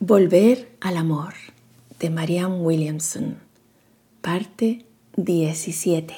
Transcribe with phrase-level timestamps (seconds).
[0.00, 1.34] Volver al amor
[1.98, 3.38] de Marianne Williamson,
[4.20, 4.86] parte
[5.16, 6.14] 17.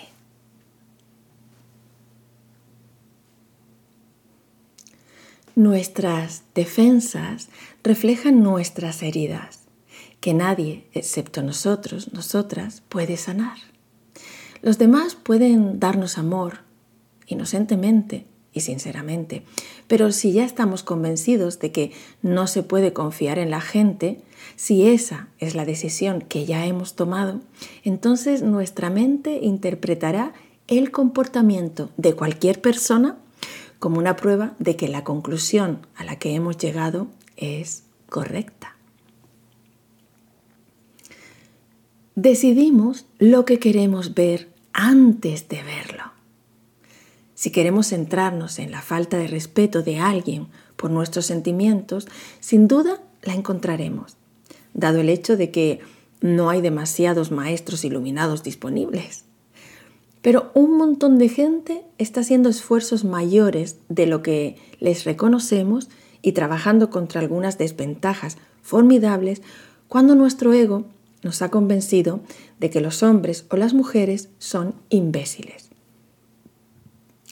[5.55, 7.49] Nuestras defensas
[7.83, 9.61] reflejan nuestras heridas,
[10.21, 13.57] que nadie, excepto nosotros, nosotras, puede sanar.
[14.61, 16.59] Los demás pueden darnos amor,
[17.27, 19.43] inocentemente, y sinceramente.
[19.87, 24.21] Pero si ya estamos convencidos de que no se puede confiar en la gente,
[24.57, 27.41] si esa es la decisión que ya hemos tomado,
[27.85, 30.33] entonces nuestra mente interpretará
[30.69, 33.17] el comportamiento de cualquier persona
[33.79, 38.77] como una prueba de que la conclusión a la que hemos llegado es correcta.
[42.15, 46.20] Decidimos lo que queremos ver antes de verlo.
[47.41, 52.07] Si queremos centrarnos en la falta de respeto de alguien por nuestros sentimientos,
[52.39, 54.19] sin duda la encontraremos,
[54.75, 55.81] dado el hecho de que
[56.21, 59.25] no hay demasiados maestros iluminados disponibles.
[60.21, 65.89] Pero un montón de gente está haciendo esfuerzos mayores de lo que les reconocemos
[66.21, 69.41] y trabajando contra algunas desventajas formidables
[69.89, 70.85] cuando nuestro ego
[71.23, 72.21] nos ha convencido
[72.59, 75.70] de que los hombres o las mujeres son imbéciles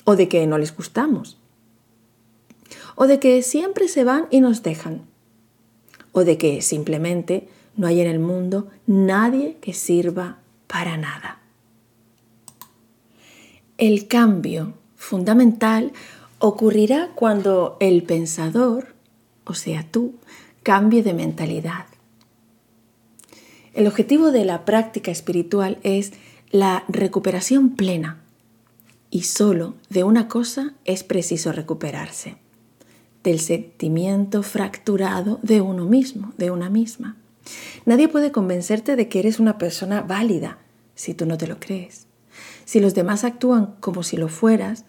[0.08, 1.36] o de que no les gustamos,
[2.94, 5.02] o de que siempre se van y nos dejan,
[6.12, 11.40] o de que simplemente no hay en el mundo nadie que sirva para nada.
[13.76, 15.92] El cambio fundamental
[16.38, 18.94] ocurrirá cuando el pensador,
[19.44, 20.14] o sea tú,
[20.62, 21.84] cambie de mentalidad.
[23.74, 26.14] El objetivo de la práctica espiritual es
[26.50, 28.22] la recuperación plena
[29.10, 32.36] y solo de una cosa es preciso recuperarse,
[33.22, 37.16] del sentimiento fracturado de uno mismo, de una misma.
[37.86, 40.58] Nadie puede convencerte de que eres una persona válida
[40.94, 42.06] si tú no te lo crees.
[42.64, 44.84] Si los demás actúan como si lo fueras,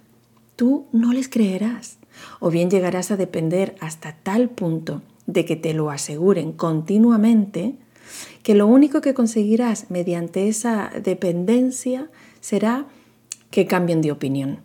[0.55, 1.97] tú no les creerás.
[2.39, 7.75] O bien llegarás a depender hasta tal punto de que te lo aseguren continuamente,
[8.43, 12.09] que lo único que conseguirás mediante esa dependencia
[12.41, 12.87] será
[13.51, 14.59] que cambien de opinión.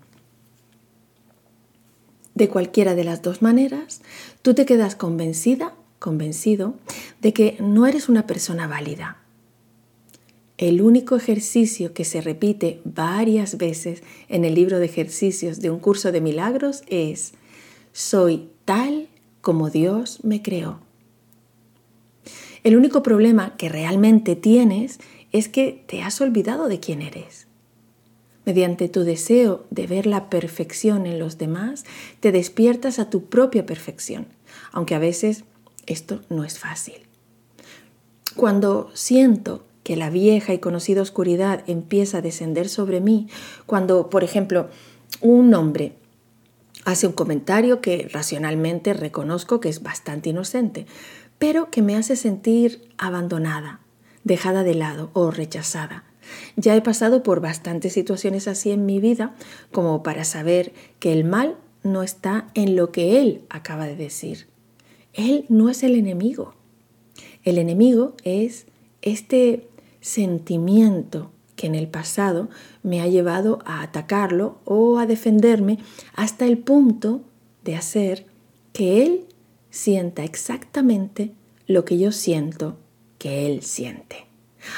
[2.35, 4.03] De cualquiera de las dos maneras,
[4.43, 6.75] tú te quedas convencida, convencido,
[7.23, 9.19] de que no eres una persona válida.
[10.57, 15.81] El único ejercicio que se repite varias veces en el libro de ejercicios de un
[15.81, 17.35] curso de milagros es,
[17.93, 19.09] soy tal
[19.41, 20.81] como Dios me creó.
[22.63, 24.99] El único problema que realmente tienes
[25.33, 27.44] es que te has olvidado de quién eres.
[28.45, 31.85] Mediante tu deseo de ver la perfección en los demás,
[32.21, 34.27] te despiertas a tu propia perfección,
[34.73, 35.45] aunque a veces
[35.87, 36.97] esto no es fácil.
[38.37, 43.29] Cuando siento que la vieja y conocida oscuridad empieza a descender sobre mí,
[43.67, 44.69] cuando, por ejemplo,
[45.21, 45.93] un hombre
[46.85, 50.87] hace un comentario que racionalmente reconozco que es bastante inocente,
[51.39, 53.81] pero que me hace sentir abandonada,
[54.23, 56.05] dejada de lado o rechazada.
[56.57, 59.35] Ya he pasado por bastantes situaciones así en mi vida
[59.73, 64.47] como para saber que el mal no está en lo que él acaba de decir.
[65.13, 66.55] Él no es el enemigo.
[67.45, 68.67] El enemigo es
[69.03, 69.69] este
[70.01, 72.49] sentimiento que en el pasado
[72.83, 75.79] me ha llevado a atacarlo o a defenderme
[76.15, 77.23] hasta el punto
[77.63, 78.27] de hacer
[78.73, 79.27] que él
[79.71, 81.33] sienta exactamente
[81.67, 82.77] lo que yo siento
[83.19, 84.27] que él siente.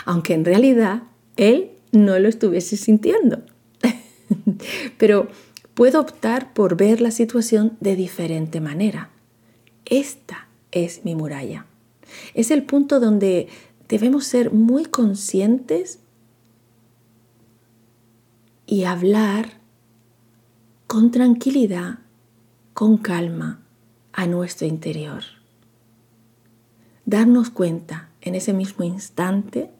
[0.04, 1.04] Aunque en realidad
[1.36, 3.42] él no lo estuviese sintiendo.
[4.98, 5.28] Pero
[5.74, 9.10] puedo optar por ver la situación de diferente manera.
[9.84, 11.66] Esta es mi muralla.
[12.34, 13.48] Es el punto donde
[13.88, 16.00] debemos ser muy conscientes
[18.66, 19.60] y hablar
[20.86, 22.00] con tranquilidad,
[22.74, 23.60] con calma
[24.12, 25.22] a nuestro interior.
[27.04, 29.70] Darnos cuenta en ese mismo instante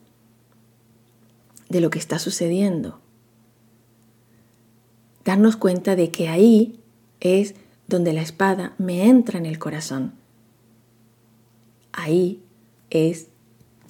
[1.68, 3.00] de lo que está sucediendo.
[5.24, 6.78] Darnos cuenta de que ahí
[7.20, 7.54] es
[7.88, 10.12] donde la espada me entra en el corazón.
[11.92, 12.40] Ahí
[12.90, 13.28] es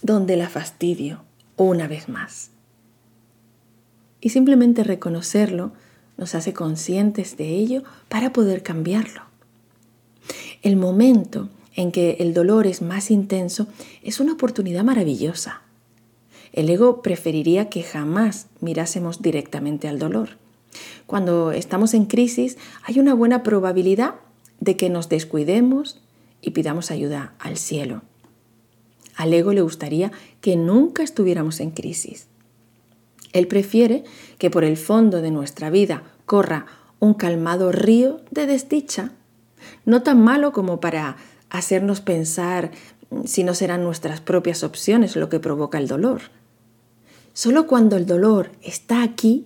[0.02, 1.25] donde la fastidio
[1.56, 2.50] una vez más.
[4.20, 5.73] Y simplemente reconocerlo
[6.17, 9.23] nos hace conscientes de ello para poder cambiarlo.
[10.62, 13.67] El momento en que el dolor es más intenso
[14.02, 15.65] es una oportunidad maravillosa
[16.56, 20.30] el ego preferiría que jamás mirásemos directamente al dolor.
[21.06, 24.16] Cuando estamos en crisis hay una buena probabilidad
[24.58, 26.02] de que nos descuidemos
[26.40, 28.02] y pidamos ayuda al cielo.
[29.16, 32.26] Al ego le gustaría que nunca estuviéramos en crisis.
[33.32, 34.04] Él prefiere
[34.38, 36.66] que por el fondo de nuestra vida corra
[37.00, 39.12] un calmado río de desdicha,
[39.84, 41.16] no tan malo como para
[41.50, 42.70] hacernos pensar
[43.26, 46.22] si no serán nuestras propias opciones lo que provoca el dolor.
[47.36, 49.44] Solo cuando el dolor está aquí,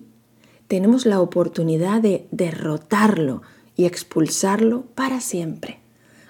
[0.69, 3.41] tenemos la oportunidad de derrotarlo
[3.75, 5.79] y expulsarlo para siempre,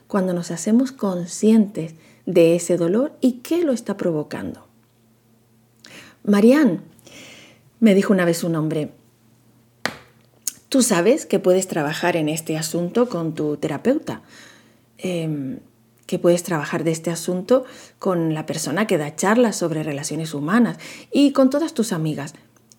[0.07, 1.93] cuando nos hacemos conscientes
[2.25, 4.65] de ese dolor y qué lo está provocando.
[6.23, 6.79] Marianne,
[7.79, 8.93] me dijo una vez un hombre,
[10.67, 14.23] tú sabes que puedes trabajar en este asunto con tu terapeuta,
[14.97, 15.59] em,
[16.11, 17.63] que puedes trabajar de este asunto
[17.97, 20.77] con la persona que da charlas sobre relaciones humanas
[21.09, 22.33] y con todas tus amigas,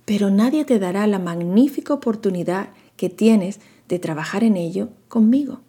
[0.04, 3.58] pero nadie te dará la magnífica oportunidad que tienes
[3.88, 5.62] de trabajar en ello conmigo.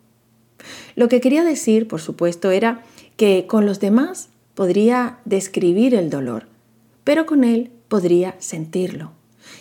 [0.98, 2.84] Lo que quería decir, por supuesto, era
[3.16, 6.48] que con los demás podría describir el dolor,
[7.06, 9.12] pero con él podría sentirlo.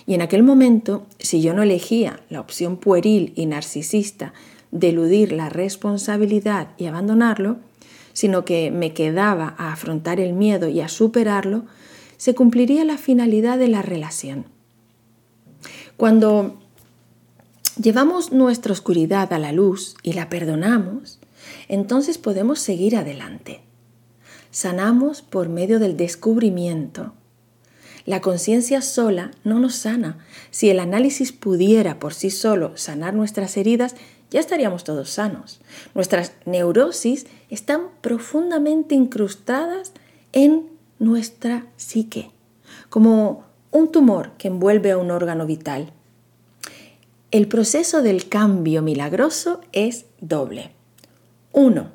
[0.06, 4.32] Y en aquel momento, si yo no elegía la opción pueril y narcisista
[4.72, 7.58] de eludir la responsabilidad y abandonarlo,
[8.12, 11.64] sino que me quedaba a afrontar el miedo y a superarlo,
[12.17, 14.47] se cumpliría la finalidad de la relación.
[15.97, 16.61] Cuando
[17.81, 21.19] llevamos nuestra oscuridad a la luz y la perdonamos,
[21.69, 23.61] entonces podemos seguir adelante.
[24.50, 27.15] Sanamos por medio del descubrimiento.
[28.05, 30.19] La conciencia sola no nos sana.
[30.50, 33.94] Si el análisis pudiera por sí solo sanar nuestras heridas,
[34.32, 35.61] ya estaríamos todos sanos.
[35.94, 39.93] Nuestras neurosis están profundamente incrustadas
[40.32, 42.31] en nuestra psique,
[42.88, 45.93] como un tumor que envuelve a un órgano vital.
[47.31, 50.73] El proceso del cambio milagroso es doble.
[51.52, 51.90] Uno,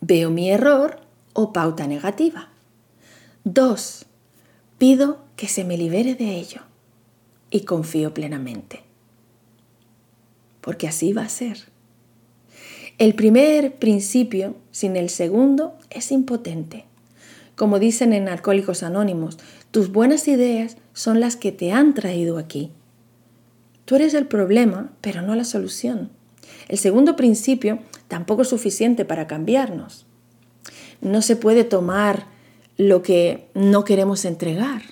[0.00, 1.00] veo mi error
[1.34, 2.48] o pauta negativa.
[3.44, 4.06] Dos,
[4.78, 6.62] pido que se me libere de ello
[7.50, 8.82] y confío plenamente.
[10.64, 11.58] Porque así va a ser.
[12.96, 16.86] El primer principio sin el segundo es impotente.
[17.54, 19.38] Como dicen en Alcohólicos Anónimos,
[19.70, 22.70] tus buenas ideas son las que te han traído aquí.
[23.84, 26.10] Tú eres el problema, pero no la solución.
[26.68, 30.06] El segundo principio tampoco es suficiente para cambiarnos.
[31.02, 32.26] No se puede tomar
[32.78, 34.82] lo que no queremos entregar.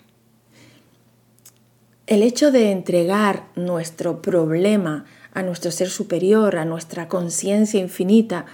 [2.07, 8.47] El hecho de entregar nuestro problema a nuestro ser superior, a nuestra conciencia infinita,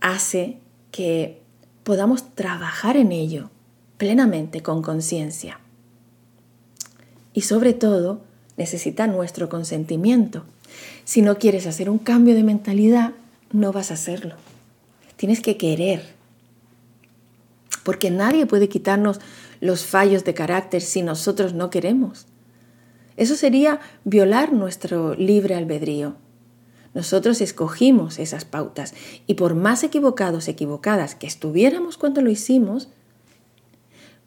[0.00, 0.58] hace
[0.90, 1.40] que
[1.84, 3.50] podamos trabajar en ello
[3.98, 5.60] plenamente con conciencia.
[7.32, 8.22] Y sobre todo,
[8.56, 10.44] necesita nuestro consentimiento.
[11.04, 13.12] Si no quieres hacer un cambio de mentalidad,
[13.52, 14.34] no vas a hacerlo.
[15.16, 16.14] Tienes que querer.
[17.84, 19.20] Porque nadie puede quitarnos
[19.60, 22.26] los fallos de carácter si nosotros no queremos.
[23.16, 26.16] Eso sería violar nuestro libre albedrío.
[26.94, 28.94] Nosotros escogimos esas pautas
[29.26, 32.88] y por más equivocados, equivocadas que estuviéramos cuando lo hicimos,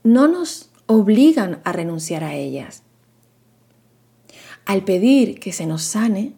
[0.04, 2.84] no nos obligan a renunciar a ellas.
[4.66, 6.34] Al pedir que se nos sane,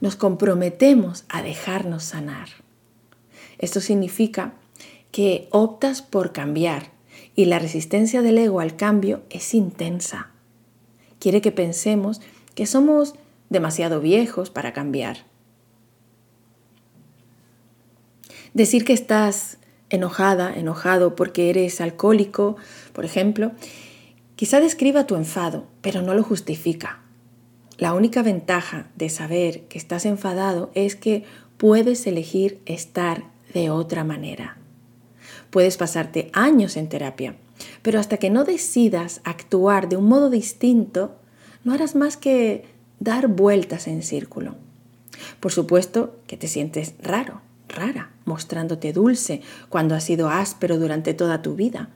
[0.00, 2.48] nos comprometemos a dejarnos sanar.
[3.58, 4.54] Esto significa
[5.10, 6.92] que optas por cambiar
[7.34, 10.30] y la resistencia del ego al cambio es intensa.
[11.18, 12.20] Quiere que pensemos
[12.54, 13.14] que somos
[13.50, 15.24] demasiado viejos para cambiar.
[18.54, 19.58] Decir que estás
[19.90, 22.56] enojada, enojado porque eres alcohólico,
[22.92, 23.52] por ejemplo,
[24.36, 27.00] quizá describa tu enfado, pero no lo justifica.
[27.78, 31.24] La única ventaja de saber que estás enfadado es que
[31.56, 34.58] puedes elegir estar de otra manera.
[35.50, 37.36] Puedes pasarte años en terapia,
[37.82, 41.16] pero hasta que no decidas actuar de un modo distinto,
[41.64, 42.66] no harás más que
[43.00, 44.56] dar vueltas en círculo.
[45.40, 51.42] Por supuesto que te sientes raro, rara, mostrándote dulce cuando has sido áspero durante toda
[51.42, 51.90] tu vida,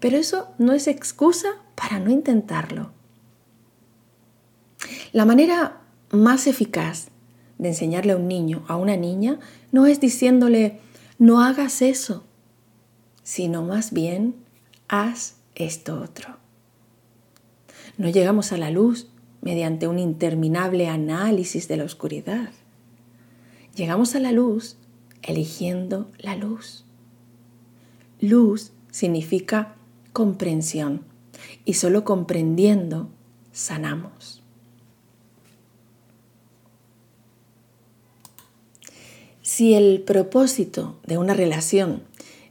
[0.00, 2.92] pero eso no es excusa para no intentarlo.
[5.12, 5.80] La manera
[6.10, 7.08] más eficaz
[7.58, 9.38] de enseñarle a un niño, a una niña,
[9.72, 10.80] no es diciéndole,
[11.18, 12.24] no hagas eso,
[13.22, 14.34] sino más bien,
[14.88, 16.36] haz esto otro.
[17.98, 19.08] No llegamos a la luz
[19.40, 22.50] mediante un interminable análisis de la oscuridad.
[23.74, 24.76] Llegamos a la luz
[25.22, 26.84] eligiendo la luz.
[28.20, 29.76] Luz significa
[30.12, 31.02] comprensión
[31.64, 33.08] y solo comprendiendo
[33.52, 34.42] sanamos.
[39.42, 42.02] Si el propósito de una relación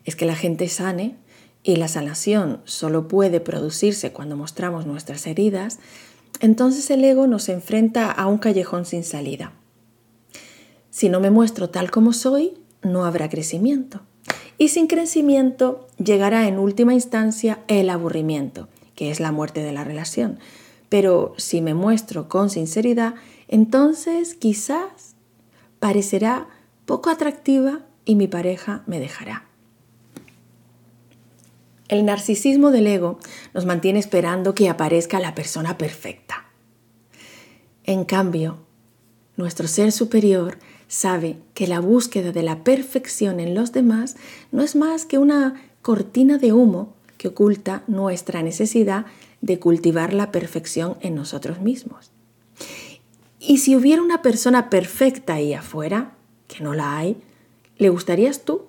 [0.05, 1.15] es que la gente sane
[1.65, 5.79] y la sanación solo puede producirse cuando mostramos nuestras heridas,
[6.39, 9.51] entonces el ego nos enfrenta a un callejón sin salida.
[10.91, 12.53] Si no me muestro tal como soy,
[12.83, 14.01] no habrá crecimiento.
[14.59, 19.83] Y sin crecimiento llegará en última instancia el aburrimiento, que es la muerte de la
[19.83, 20.37] relación.
[20.87, 23.15] Pero si me muestro con sinceridad,
[23.47, 25.15] entonces quizás
[25.79, 26.47] parecerá
[26.85, 29.44] poco atractiva y mi pareja me dejará.
[31.87, 33.19] El narcisismo del ego
[33.53, 36.45] nos mantiene esperando que aparezca la persona perfecta.
[37.83, 38.57] En cambio,
[39.37, 44.15] nuestro ser superior sabe que la búsqueda de la perfección en los demás
[44.51, 49.05] no es más que una cortina de humo que oculta nuestra necesidad
[49.41, 52.11] de cultivar la perfección en nosotros mismos.
[53.39, 56.15] Y si hubiera una persona perfecta ahí afuera,
[56.47, 57.17] que no la hay,
[57.77, 58.63] ¿le gustarías tú?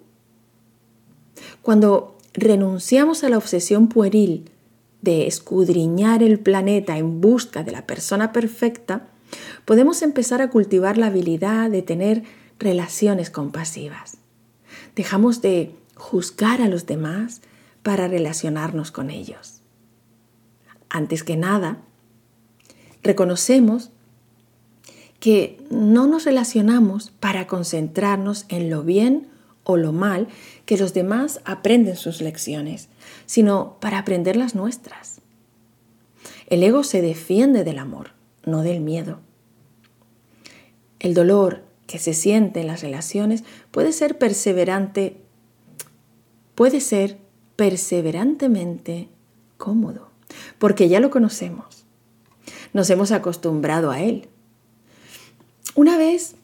[1.63, 4.51] Cuando renunciamos a la obsesión pueril
[5.01, 9.09] de escudriñar el planeta en busca de la persona perfecta,
[9.65, 12.25] podemos empezar a cultivar la habilidad de tener
[12.59, 14.19] relaciones compasivas.
[14.95, 17.41] Dejamos de juzgar a los demás
[17.83, 19.63] para relacionarnos con ellos.
[20.89, 21.79] Antes que nada,
[23.03, 23.91] reconocemos
[25.21, 29.29] que no nos relacionamos para concentrarnos en lo bien
[29.65, 30.29] o lo mal
[30.67, 32.89] que los demás aprenden sus lecciones,
[33.25, 35.21] sino para aprender las nuestras.
[36.49, 38.11] El ego se defiende del amor,
[38.45, 39.21] no del miedo.
[40.99, 45.17] El dolor que se siente en las relaciones puede ser perseverante,
[46.55, 47.19] puede ser
[47.55, 49.09] perseverantemente
[49.57, 50.11] cómodo,
[50.59, 51.85] porque ya lo conocemos.
[52.73, 54.29] Nos hemos acostumbrado a él.
[55.77, 56.35] Una vez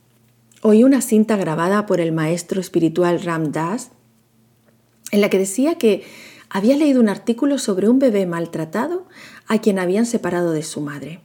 [0.62, 3.90] oí una cinta grabada por el maestro espiritual Ram Dass
[5.12, 6.02] en la que decía que
[6.50, 9.06] había leído un artículo sobre un bebé maltratado
[9.46, 11.20] a quien habían separado de su madre.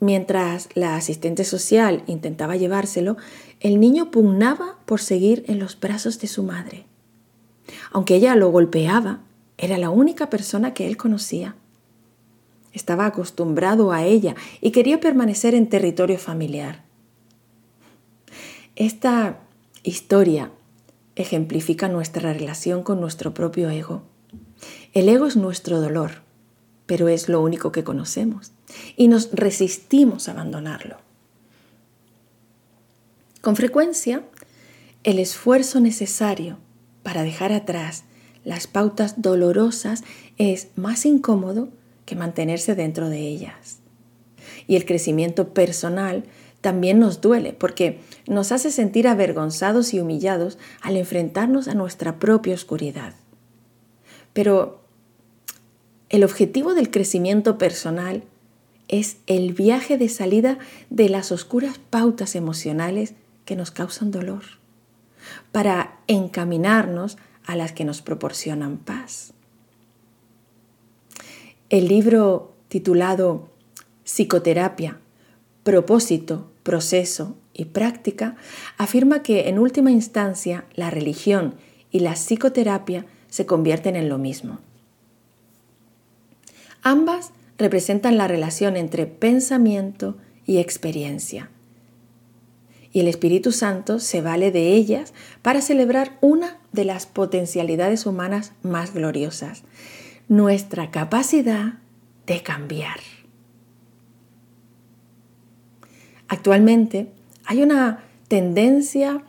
[0.00, 3.16] Mientras la asistente social intentaba llevárselo,
[3.60, 6.86] el niño pugnaba por seguir en los brazos de su madre.
[7.92, 9.20] Aunque ella lo golpeaba,
[9.58, 11.54] era la única persona que él conocía.
[12.72, 16.82] Estaba acostumbrado a ella y quería permanecer en territorio familiar.
[18.74, 19.38] Esta
[19.84, 20.50] historia
[21.16, 24.02] ejemplifica nuestra relación con nuestro propio ego.
[24.92, 26.22] El ego es nuestro dolor,
[26.86, 28.52] pero es lo único que conocemos
[28.96, 30.96] y nos resistimos a abandonarlo.
[33.40, 34.22] Con frecuencia,
[35.04, 36.58] el esfuerzo necesario
[37.02, 38.04] para dejar atrás
[38.44, 40.04] las pautas dolorosas
[40.38, 41.68] es más incómodo
[42.06, 43.78] que mantenerse dentro de ellas.
[44.66, 46.24] Y el crecimiento personal
[46.62, 52.54] también nos duele porque nos hace sentir avergonzados y humillados al enfrentarnos a nuestra propia
[52.54, 53.14] oscuridad.
[54.32, 54.80] Pero
[56.08, 58.22] el objetivo del crecimiento personal
[58.88, 63.14] es el viaje de salida de las oscuras pautas emocionales
[63.44, 64.44] que nos causan dolor,
[65.50, 69.32] para encaminarnos a las que nos proporcionan paz.
[71.70, 73.48] El libro titulado
[74.04, 75.00] Psicoterapia,
[75.62, 78.36] propósito, proceso y práctica
[78.78, 81.54] afirma que en última instancia la religión
[81.90, 84.58] y la psicoterapia se convierten en lo mismo.
[86.82, 90.16] Ambas representan la relación entre pensamiento
[90.46, 91.50] y experiencia.
[92.92, 98.52] Y el Espíritu Santo se vale de ellas para celebrar una de las potencialidades humanas
[98.62, 99.62] más gloriosas,
[100.28, 101.74] nuestra capacidad
[102.26, 102.98] de cambiar.
[106.32, 107.08] Actualmente
[107.44, 109.22] hay una tendencia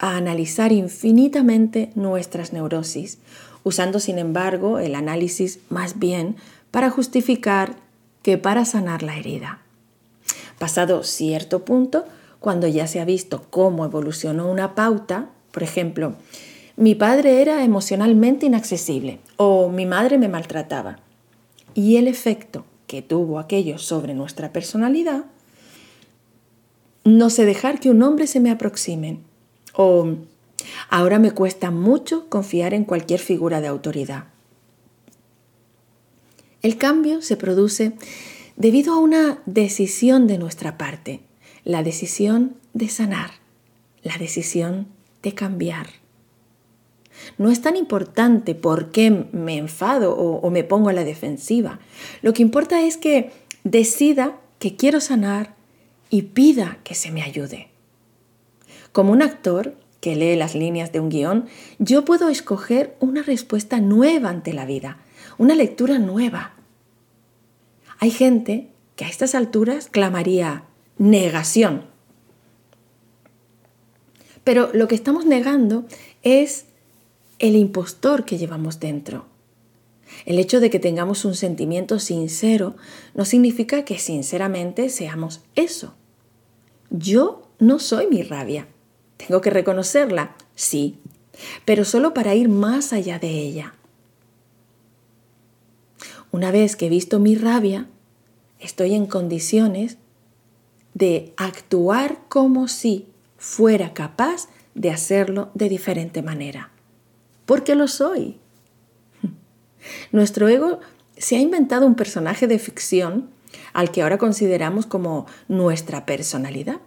[0.00, 3.18] a analizar infinitamente nuestras neurosis,
[3.62, 6.34] usando sin embargo el análisis más bien
[6.72, 7.76] para justificar
[8.22, 9.60] que para sanar la herida.
[10.58, 12.04] Pasado cierto punto,
[12.40, 16.14] cuando ya se ha visto cómo evolucionó una pauta, por ejemplo,
[16.74, 20.98] mi padre era emocionalmente inaccesible o mi madre me maltrataba,
[21.74, 25.26] y el efecto que tuvo aquello sobre nuestra personalidad,
[27.04, 29.18] no sé dejar que un hombre se me aproxime
[29.74, 30.16] o
[30.88, 34.24] ahora me cuesta mucho confiar en cualquier figura de autoridad.
[36.62, 37.92] El cambio se produce
[38.56, 41.20] debido a una decisión de nuestra parte,
[41.64, 43.30] la decisión de sanar,
[44.02, 44.86] la decisión
[45.22, 45.86] de cambiar.
[47.38, 51.80] No es tan importante por qué me enfado o, me pongo a la defensiva.
[52.22, 53.30] Lo que importa es que
[53.64, 55.54] decida que quiero sanar
[56.10, 57.68] y pida que se me ayude.
[58.92, 61.46] Como un actor, que lee las líneas de un guion,
[61.78, 64.98] yo puedo escoger una respuesta nueva ante la vida,
[65.38, 66.54] una lectura nueva.
[67.98, 70.64] Hay gente que a estas alturas clamaría
[70.98, 71.84] negación.
[74.42, 75.84] Pero lo que estamos negando
[76.22, 76.66] es
[77.38, 79.26] el impostor que llevamos dentro.
[80.26, 82.74] El hecho de que tengamos un sentimiento sincero
[83.14, 85.94] no significa que sinceramente seamos eso.
[86.90, 88.66] Yo no soy mi rabia.
[89.16, 90.98] Tengo que reconocerla, sí,
[91.64, 93.74] pero solo para ir más allá de ella.
[96.32, 97.88] Una vez que he visto mi rabia,
[98.58, 99.98] estoy en condiciones
[100.94, 103.06] de actuar como si
[103.36, 106.70] fuera capaz de hacerlo de diferente manera.
[107.46, 108.38] Porque lo soy.
[110.12, 110.80] Nuestro ego
[111.16, 113.30] se ha inventado un personaje de ficción
[113.72, 116.80] al que ahora consideramos como nuestra personalidad.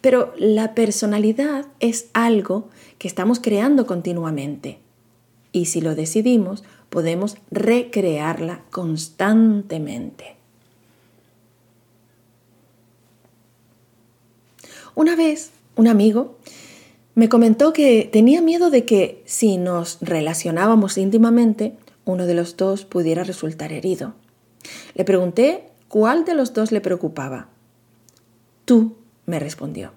[0.00, 4.78] Pero la personalidad es algo que estamos creando continuamente.
[5.52, 10.36] Y si lo decidimos, podemos recrearla constantemente.
[14.94, 16.38] Una vez, un amigo
[17.16, 22.84] me comentó que tenía miedo de que si nos relacionábamos íntimamente, uno de los dos
[22.84, 24.14] pudiera resultar herido.
[24.94, 27.48] Le pregunté cuál de los dos le preocupaba.
[28.64, 29.92] Tú, me respondió.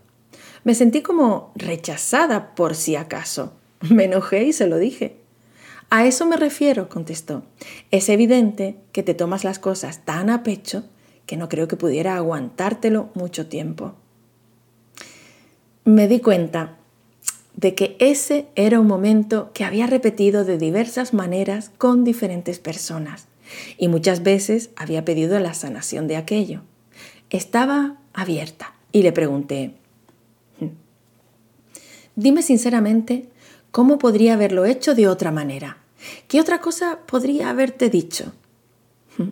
[0.63, 3.53] Me sentí como rechazada por si acaso.
[3.89, 5.15] Me enojé y se lo dije.
[5.89, 7.43] A eso me refiero, contestó.
[7.91, 10.83] Es evidente que te tomas las cosas tan a pecho
[11.25, 13.93] que no creo que pudiera aguantártelo mucho tiempo.
[15.85, 16.75] Me di cuenta
[17.55, 23.27] de que ese era un momento que había repetido de diversas maneras con diferentes personas
[23.77, 26.61] y muchas veces había pedido la sanación de aquello.
[27.29, 29.73] Estaba abierta y le pregunté,
[30.59, 30.67] hmm,
[32.15, 33.29] dime sinceramente
[33.71, 35.77] cómo podría haberlo hecho de otra manera.
[36.27, 38.33] ¿Qué otra cosa podría haberte dicho?
[39.17, 39.29] Hmm,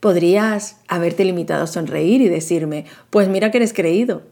[0.00, 4.22] podrías haberte limitado a sonreír y decirme, pues mira que eres creído.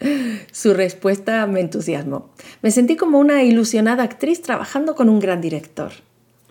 [0.52, 2.30] Su respuesta me entusiasmó.
[2.62, 5.92] Me sentí como una ilusionada actriz trabajando con un gran director.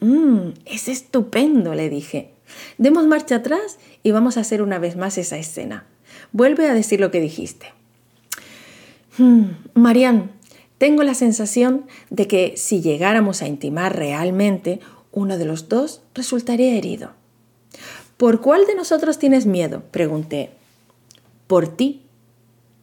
[0.01, 2.31] Mmm, es estupendo, le dije.
[2.77, 5.85] Demos marcha atrás y vamos a hacer una vez más esa escena.
[6.31, 7.67] Vuelve a decir lo que dijiste.
[9.17, 10.31] Hmm, Marian,
[10.77, 14.79] tengo la sensación de que si llegáramos a intimar realmente,
[15.12, 17.12] uno de los dos resultaría herido.
[18.17, 19.83] ¿Por cuál de nosotros tienes miedo?
[19.91, 20.51] pregunté.
[21.47, 22.01] Por ti.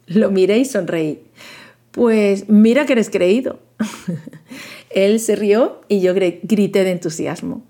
[0.07, 1.21] Lo miré y sonreí.
[1.91, 3.59] Pues mira que eres creído.
[4.89, 7.63] Él se rió y yo grité de entusiasmo.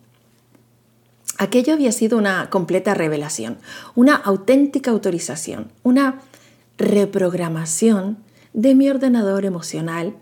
[1.37, 3.57] Aquello había sido una completa revelación,
[3.95, 6.21] una auténtica autorización, una
[6.77, 8.17] reprogramación
[8.53, 10.15] de mi ordenador emocional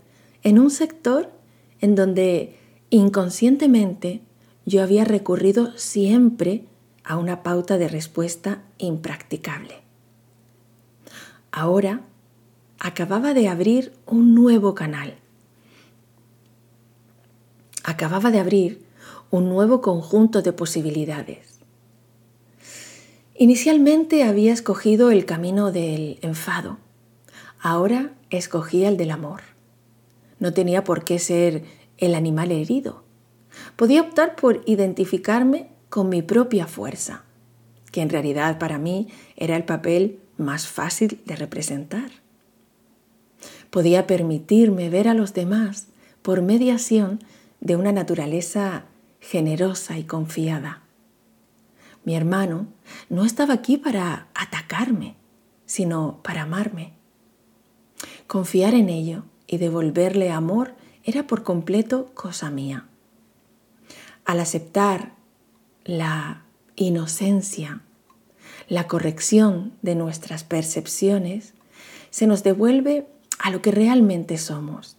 [0.43, 1.31] en un sector
[1.79, 2.57] en donde
[2.89, 4.21] inconscientemente
[4.65, 6.65] yo había recurrido siempre
[7.03, 9.75] a una pauta de respuesta impracticable.
[11.51, 12.01] Ahora
[12.79, 15.15] acababa de abrir un nuevo canal.
[17.87, 18.83] Acababa de abrir
[19.29, 21.59] un nuevo conjunto de posibilidades.
[23.35, 26.79] Inicialmente había escogido el camino del enfado,
[27.59, 29.41] ahora escogía el del amor.
[30.39, 31.63] No tenía por qué ser
[31.99, 33.03] el animal herido.
[33.75, 37.23] Podía optar por identificarme con mi propia fuerza,
[37.91, 42.09] que en realidad para mí era el papel más fácil de representar.
[43.69, 45.85] Podía permitirme ver a los demás
[46.23, 47.19] por mediación
[47.65, 48.85] de una naturaleza
[49.19, 50.83] generosa y confiada.
[52.03, 52.67] Mi hermano
[53.09, 55.15] no estaba aquí para atacarme,
[55.65, 56.93] sino para amarme.
[58.27, 62.85] Confiar en ello y devolverle amor era por completo cosa mía.
[64.25, 65.13] Al aceptar
[65.85, 66.43] la
[66.75, 67.81] inocencia,
[68.69, 71.55] la corrección de nuestras percepciones,
[72.11, 73.07] se nos devuelve
[73.39, 74.97] a lo que realmente somos.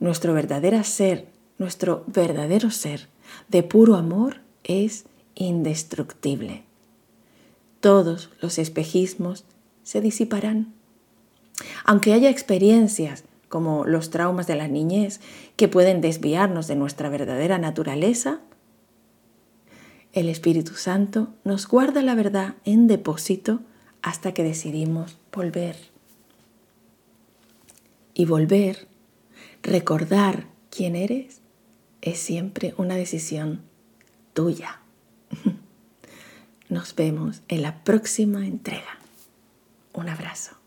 [0.00, 3.08] Nuestro verdadero ser, nuestro verdadero ser
[3.48, 6.62] de puro amor es indestructible.
[7.80, 9.44] Todos los espejismos
[9.82, 10.72] se disiparán.
[11.84, 15.20] Aunque haya experiencias como los traumas de la niñez
[15.56, 18.40] que pueden desviarnos de nuestra verdadera naturaleza,
[20.12, 23.60] el Espíritu Santo nos guarda la verdad en depósito
[24.02, 25.76] hasta que decidimos volver.
[28.14, 28.88] Y volver,
[29.62, 31.40] recordar quién eres,
[32.02, 33.62] es siempre una decisión
[34.34, 34.80] tuya.
[36.68, 38.98] Nos vemos en la próxima entrega.
[39.92, 40.57] Un abrazo.